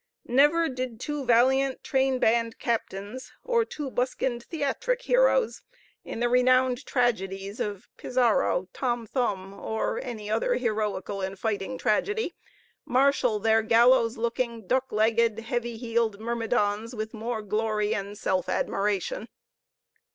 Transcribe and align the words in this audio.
Never 0.25 0.67
did 0.67 0.99
two 0.99 1.25
valiant 1.25 1.83
train 1.83 2.17
band 2.17 2.57
captains, 2.57 3.31
or 3.43 3.63
two 3.63 3.91
buskined 3.91 4.41
theatric 4.45 5.03
heroes, 5.03 5.61
in 6.03 6.19
the 6.19 6.27
renowned 6.27 6.87
tragedies 6.87 7.59
of 7.59 7.87
Pizarro, 7.97 8.67
Tom 8.73 9.05
Thumb, 9.05 9.53
or 9.53 9.99
any 10.03 10.27
other 10.27 10.55
heroical 10.55 11.21
and 11.21 11.37
fighting 11.37 11.77
tragedy, 11.77 12.33
marshal 12.83 13.37
their 13.37 13.61
gallows 13.61 14.17
looking, 14.17 14.65
duck 14.65 14.91
legged, 14.91 15.37
heavy 15.37 15.77
heeled 15.77 16.19
myrmidons 16.19 16.95
with 16.95 17.13
more 17.13 17.43
glory 17.43 17.93
and 17.93 18.17
self 18.17 18.49
admiration. 18.49 19.27